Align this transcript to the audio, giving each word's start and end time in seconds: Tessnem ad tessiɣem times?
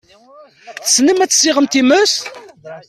Tessnem 0.83 1.19
ad 1.23 1.29
tessiɣem 1.31 1.67
times? 1.73 2.13